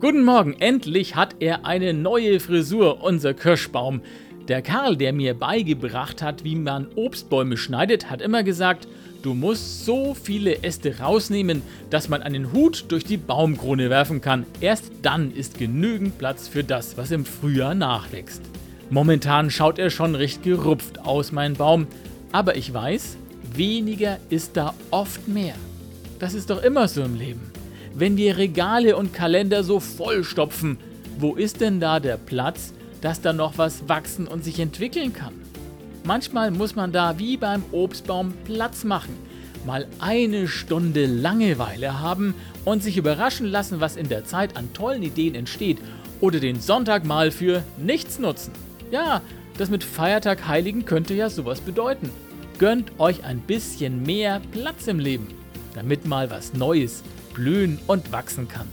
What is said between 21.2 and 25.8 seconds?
mein Baum, aber ich weiß, weniger ist da oft mehr.